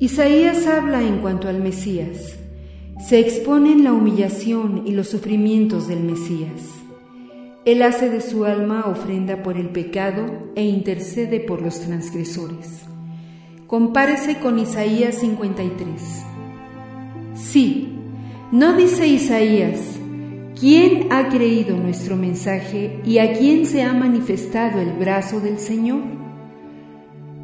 Isaías 0.00 0.66
habla 0.66 1.02
en 1.02 1.18
cuanto 1.18 1.48
al 1.48 1.60
Mesías. 1.60 2.38
Se 3.00 3.18
exponen 3.18 3.82
la 3.82 3.92
humillación 3.92 4.82
y 4.86 4.92
los 4.92 5.08
sufrimientos 5.08 5.88
del 5.88 6.04
Mesías. 6.04 6.70
Él 7.64 7.82
hace 7.82 8.08
de 8.08 8.20
su 8.20 8.44
alma 8.44 8.84
ofrenda 8.86 9.42
por 9.42 9.56
el 9.56 9.70
pecado 9.70 10.52
e 10.54 10.64
intercede 10.64 11.40
por 11.40 11.62
los 11.62 11.80
transgresores. 11.80 12.82
Compárese 13.66 14.38
con 14.38 14.58
Isaías 14.58 15.16
53. 15.16 16.37
Sí, 17.50 17.88
no 18.52 18.76
dice 18.76 19.06
Isaías, 19.06 19.98
¿quién 20.58 21.12
ha 21.12 21.28
creído 21.28 21.76
nuestro 21.76 22.16
mensaje 22.16 23.00
y 23.04 23.18
a 23.18 23.32
quién 23.32 23.66
se 23.66 23.82
ha 23.82 23.92
manifestado 23.92 24.80
el 24.80 24.92
brazo 24.92 25.40
del 25.40 25.58
Señor? 25.58 26.18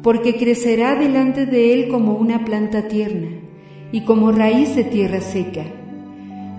porque 0.05 0.35
crecerá 0.35 0.95
delante 0.95 1.47
de 1.47 1.73
él 1.73 1.87
como 1.87 2.13
una 2.13 2.45
planta 2.45 2.87
tierna 2.87 3.39
y 3.91 4.01
como 4.01 4.31
raíz 4.31 4.75
de 4.75 4.83
tierra 4.83 5.19
seca. 5.19 5.63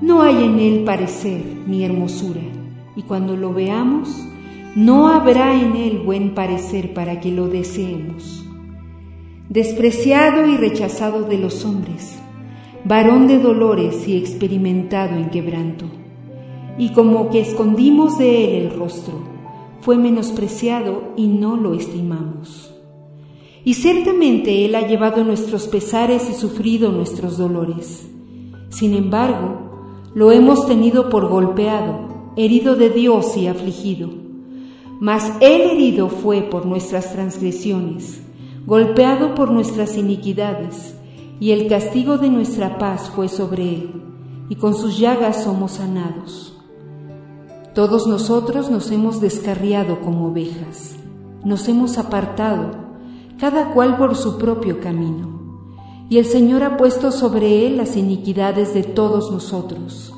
No 0.01 0.23
hay 0.23 0.43
en 0.43 0.59
él 0.59 0.83
parecer 0.83 1.45
ni 1.65 1.85
hermosura, 1.85 2.41
y 2.97 3.03
cuando 3.03 3.37
lo 3.37 3.55
veamos, 3.55 4.09
no 4.75 5.07
habrá 5.07 5.55
en 5.55 5.77
él 5.77 5.99
buen 6.05 6.35
parecer 6.35 6.93
para 6.93 7.21
que 7.21 7.31
lo 7.31 7.47
deseemos. 7.47 8.45
Despreciado 9.49 10.49
y 10.49 10.57
rechazado 10.57 11.23
de 11.23 11.39
los 11.39 11.65
hombres, 11.65 12.19
varón 12.87 13.27
de 13.27 13.41
dolores 13.41 14.07
y 14.07 14.17
experimentado 14.17 15.17
en 15.17 15.31
quebranto, 15.31 15.87
y 16.79 16.91
como 16.91 17.31
que 17.31 17.41
escondimos 17.41 18.17
de 18.19 18.45
él 18.45 18.67
el 18.67 18.79
rostro, 18.79 19.15
fue 19.81 19.97
menospreciado 19.97 21.13
y 21.17 21.27
no 21.27 21.57
lo 21.57 21.75
estimamos. 21.75 22.73
Y 23.65 23.75
ciertamente 23.75 24.65
Él 24.65 24.77
ha 24.77 24.87
llevado 24.87 25.25
nuestros 25.25 25.67
pesares 25.67 26.31
y 26.31 26.35
sufrido 26.35 26.93
nuestros 26.93 27.37
dolores. 27.37 28.09
Sin 28.69 28.95
embargo, 28.95 30.03
lo 30.15 30.31
hemos 30.31 30.69
tenido 30.69 31.09
por 31.09 31.29
golpeado, 31.29 32.33
herido 32.37 32.77
de 32.77 32.91
Dios 32.91 33.37
y 33.37 33.49
afligido. 33.49 34.11
Mas 35.01 35.33
Él 35.41 35.63
herido 35.63 36.09
fue 36.09 36.43
por 36.43 36.67
nuestras 36.67 37.13
transgresiones, 37.13 38.23
golpeado 38.67 39.35
por 39.35 39.51
nuestras 39.51 39.97
iniquidades, 39.97 40.96
y 41.41 41.51
el 41.53 41.69
castigo 41.69 42.19
de 42.19 42.31
nuestra 42.31 42.79
paz 42.79 43.11
fue 43.15 43.29
sobre 43.29 43.69
Él, 43.75 44.03
y 44.49 44.57
con 44.57 44.75
sus 44.75 44.99
llagas 44.99 45.45
somos 45.45 45.73
sanados. 45.73 46.57
Todos 47.75 48.07
nosotros 48.07 48.71
nos 48.71 48.91
hemos 48.91 49.21
descarriado 49.21 50.01
como 50.01 50.29
ovejas, 50.29 50.97
nos 51.45 51.69
hemos 51.69 51.99
apartado 51.99 52.87
cada 53.39 53.73
cual 53.73 53.97
por 53.99 54.15
su 54.15 54.39
propio 54.39 54.81
camino. 54.81 55.37
Y 56.09 56.19
el 56.19 56.25
Señor 56.25 56.63
ha 56.63 56.77
puesto 56.77 57.11
sobre 57.11 57.67
él 57.67 57.77
las 57.77 57.97
iniquidades 57.97 58.73
de 58.75 58.83
todos 58.83 59.31
nosotros. 59.31 60.15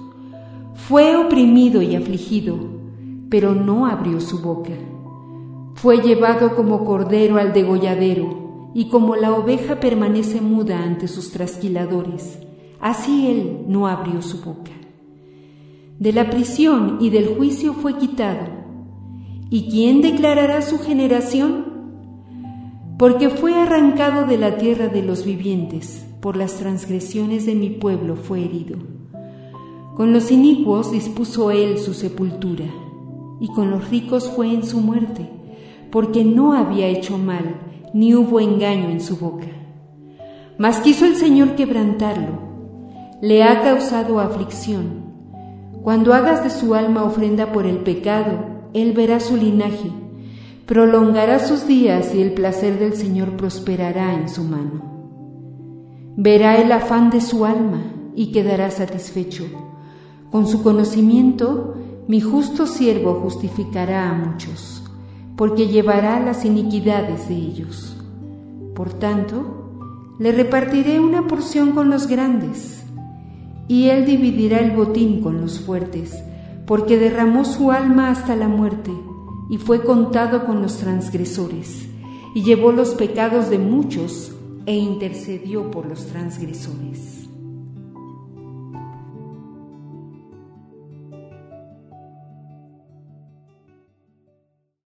Fue 0.74 1.16
oprimido 1.16 1.82
y 1.82 1.96
afligido, 1.96 2.56
pero 3.30 3.54
no 3.54 3.86
abrió 3.86 4.20
su 4.20 4.40
boca. 4.40 4.72
Fue 5.74 5.98
llevado 5.98 6.54
como 6.54 6.84
cordero 6.84 7.38
al 7.38 7.52
degolladero, 7.52 8.47
y 8.78 8.84
como 8.90 9.16
la 9.16 9.34
oveja 9.34 9.80
permanece 9.80 10.40
muda 10.40 10.84
ante 10.84 11.08
sus 11.08 11.32
trasquiladores, 11.32 12.38
así 12.78 13.26
él 13.26 13.64
no 13.66 13.88
abrió 13.88 14.22
su 14.22 14.40
boca. 14.40 14.70
De 15.98 16.12
la 16.12 16.30
prisión 16.30 16.98
y 17.00 17.10
del 17.10 17.34
juicio 17.34 17.72
fue 17.74 17.98
quitado. 17.98 18.46
¿Y 19.50 19.68
quién 19.68 20.00
declarará 20.00 20.62
su 20.62 20.78
generación? 20.78 21.66
porque 22.98 23.30
fue 23.30 23.54
arrancado 23.54 24.26
de 24.26 24.38
la 24.38 24.58
tierra 24.58 24.88
de 24.88 25.02
los 25.02 25.24
vivientes, 25.24 26.04
por 26.20 26.36
las 26.36 26.54
transgresiones 26.54 27.46
de 27.46 27.54
mi 27.54 27.70
pueblo 27.70 28.14
fue 28.16 28.44
herido. 28.44 28.76
Con 29.96 30.12
los 30.12 30.30
inicuos 30.30 30.92
dispuso 30.92 31.50
él 31.50 31.78
su 31.78 31.94
sepultura, 31.94 32.66
y 33.40 33.48
con 33.48 33.70
los 33.70 33.88
ricos 33.90 34.30
fue 34.30 34.52
en 34.52 34.64
su 34.64 34.80
muerte, 34.80 35.28
porque 35.90 36.24
no 36.24 36.54
había 36.54 36.88
hecho 36.88 37.18
mal, 37.18 37.67
ni 37.92 38.14
hubo 38.14 38.40
engaño 38.40 38.90
en 38.90 39.00
su 39.00 39.16
boca. 39.16 39.48
Mas 40.58 40.80
quiso 40.80 41.04
el 41.04 41.16
Señor 41.16 41.54
quebrantarlo, 41.54 42.38
le 43.20 43.42
ha 43.42 43.62
causado 43.62 44.20
aflicción. 44.20 45.08
Cuando 45.82 46.14
hagas 46.14 46.42
de 46.44 46.50
su 46.50 46.74
alma 46.74 47.04
ofrenda 47.04 47.52
por 47.52 47.66
el 47.66 47.78
pecado, 47.78 48.44
él 48.74 48.92
verá 48.92 49.20
su 49.20 49.36
linaje 49.36 49.90
prolongará 50.68 51.38
sus 51.38 51.66
días 51.66 52.14
y 52.14 52.20
el 52.20 52.34
placer 52.34 52.78
del 52.78 52.92
Señor 52.92 53.38
prosperará 53.38 54.12
en 54.12 54.28
su 54.28 54.44
mano. 54.44 54.82
Verá 56.14 56.60
el 56.60 56.70
afán 56.70 57.08
de 57.08 57.22
su 57.22 57.46
alma 57.46 57.84
y 58.14 58.32
quedará 58.32 58.70
satisfecho. 58.70 59.44
Con 60.30 60.46
su 60.46 60.62
conocimiento, 60.62 61.74
mi 62.06 62.20
justo 62.20 62.66
siervo 62.66 63.14
justificará 63.14 64.10
a 64.10 64.12
muchos, 64.12 64.77
porque 65.38 65.68
llevará 65.68 66.18
las 66.18 66.44
iniquidades 66.44 67.28
de 67.28 67.36
ellos. 67.36 67.96
Por 68.74 68.92
tanto, 68.92 70.16
le 70.18 70.32
repartiré 70.32 70.98
una 70.98 71.28
porción 71.28 71.72
con 71.72 71.90
los 71.90 72.08
grandes, 72.08 72.82
y 73.68 73.90
él 73.90 74.04
dividirá 74.04 74.58
el 74.58 74.72
botín 74.72 75.22
con 75.22 75.40
los 75.40 75.60
fuertes, 75.60 76.12
porque 76.66 76.98
derramó 76.98 77.44
su 77.44 77.70
alma 77.70 78.10
hasta 78.10 78.34
la 78.34 78.48
muerte 78.48 78.90
y 79.48 79.58
fue 79.58 79.82
contado 79.82 80.44
con 80.44 80.60
los 80.60 80.78
transgresores, 80.78 81.88
y 82.34 82.42
llevó 82.42 82.72
los 82.72 82.90
pecados 82.94 83.48
de 83.48 83.58
muchos 83.58 84.32
e 84.66 84.74
intercedió 84.74 85.70
por 85.70 85.86
los 85.86 86.06
transgresores. 86.06 87.17